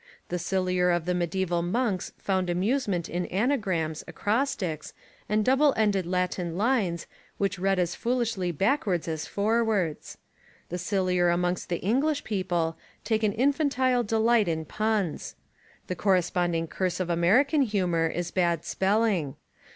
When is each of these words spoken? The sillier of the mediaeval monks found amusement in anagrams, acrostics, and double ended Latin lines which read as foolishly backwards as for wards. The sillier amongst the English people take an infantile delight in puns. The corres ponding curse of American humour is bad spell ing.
The 0.29 0.39
sillier 0.39 0.89
of 0.89 1.05
the 1.05 1.13
mediaeval 1.13 1.61
monks 1.61 2.11
found 2.17 2.49
amusement 2.49 3.07
in 3.07 3.27
anagrams, 3.27 4.03
acrostics, 4.07 4.95
and 5.29 5.45
double 5.45 5.75
ended 5.77 6.07
Latin 6.07 6.57
lines 6.57 7.05
which 7.37 7.59
read 7.59 7.77
as 7.77 7.93
foolishly 7.93 8.51
backwards 8.51 9.07
as 9.07 9.27
for 9.27 9.63
wards. 9.63 10.17
The 10.69 10.79
sillier 10.79 11.29
amongst 11.29 11.69
the 11.69 11.77
English 11.81 12.23
people 12.23 12.79
take 13.03 13.21
an 13.21 13.33
infantile 13.33 14.01
delight 14.01 14.47
in 14.47 14.65
puns. 14.65 15.35
The 15.85 15.95
corres 15.95 16.31
ponding 16.31 16.67
curse 16.67 16.99
of 16.99 17.11
American 17.11 17.61
humour 17.61 18.07
is 18.07 18.31
bad 18.31 18.65
spell 18.65 19.03
ing. 19.03 19.35